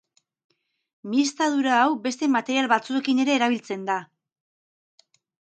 Mihiztadura 1.11 1.75
hau 1.81 1.91
beste 2.07 2.31
material 2.37 2.69
batzuekin 2.73 3.23
ere 3.27 3.37
erabiltzen 3.43 3.85
da. 3.93 4.01